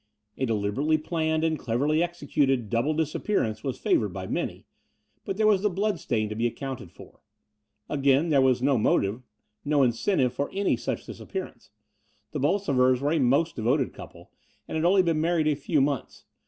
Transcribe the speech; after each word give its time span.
A 0.39 0.47
de 0.47 0.53
liberately 0.55 0.97
planned 0.97 1.43
and 1.43 1.59
cleverly 1.59 2.01
executed 2.01 2.71
double 2.71 2.95
disappearance 2.95 3.63
was 3.63 3.77
favoured 3.77 4.09
by 4.11 4.25
many: 4.25 4.65
but 5.25 5.37
there 5.37 5.45
was 5.45 5.61
the 5.61 5.69
bloodstain 5.69 6.27
to 6.27 6.33
be 6.33 6.47
accotmted 6.47 6.89
for. 6.91 7.21
Again, 7.87 8.29
there 8.29 8.41
was 8.41 8.63
no 8.63 8.79
motive, 8.79 9.21
no 9.63 9.83
incentive 9.83 10.33
for 10.33 10.49
any 10.53 10.75
such 10.75 11.05
disappearance. 11.05 11.69
The 12.31 12.39
Bolsovers 12.39 12.99
were 12.99 13.11
a 13.11 13.19
most 13.19 13.55
de 13.57 13.61
voted 13.61 13.93
couple 13.93 14.31
and 14.67 14.75
had 14.75 14.85
only 14.85 15.03
been 15.03 15.21
married 15.21 15.47
a 15.47 15.53
few 15.55 15.81
months. 15.81 16.25